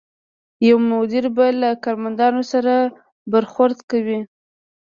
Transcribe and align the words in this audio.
یو 0.67 0.77
مدیر 0.89 1.25
به 1.35 1.45
له 1.61 1.69
کارمندانو 1.83 2.43
سره 2.51 2.73
برخورد 3.31 3.77
کوي. 3.89 4.19